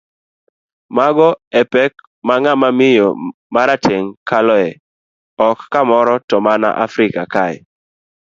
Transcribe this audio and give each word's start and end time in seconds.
Mago 0.95 1.29
epek 1.61 1.93
ma 2.27 2.35
ng'ama 2.43 2.69
miyo 2.79 3.07
marateng 3.53 4.07
kaloe, 4.29 4.69
ok 5.47 5.57
kamoro 5.73 6.15
to 6.29 6.37
mana 6.45 6.69
Afrika 6.85 7.21
kae. 7.33 7.55